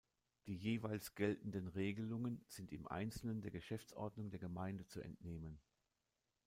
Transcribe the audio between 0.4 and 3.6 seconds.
Die jeweils geltenden Regelungen sind im Einzelnen der